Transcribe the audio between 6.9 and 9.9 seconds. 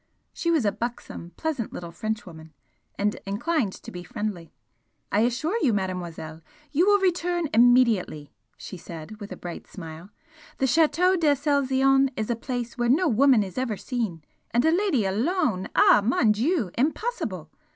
return immediately!" she said, with a bright